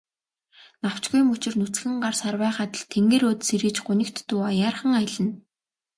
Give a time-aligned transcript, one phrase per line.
[0.83, 5.31] Навчгүй мөчир нүцгэн гар сарвайх адил тэнгэр өөд сэрийж, гунигт дуу аяархан аялна.